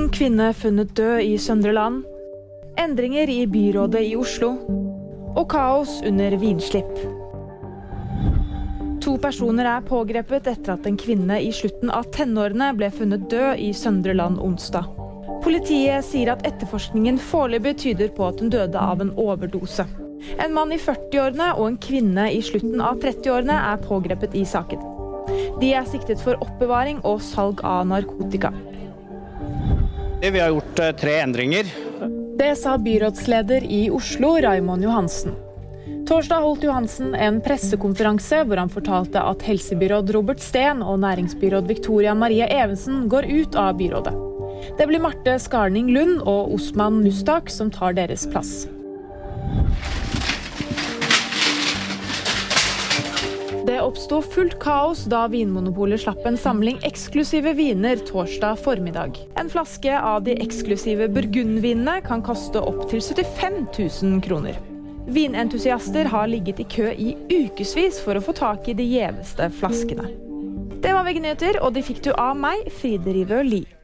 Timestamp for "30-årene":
23.04-23.60